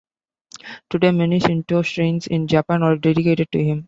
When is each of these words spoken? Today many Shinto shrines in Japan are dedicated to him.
Today 0.89 1.11
many 1.11 1.39
Shinto 1.39 1.83
shrines 1.83 2.25
in 2.25 2.47
Japan 2.47 2.81
are 2.81 2.95
dedicated 2.95 3.51
to 3.51 3.63
him. 3.63 3.79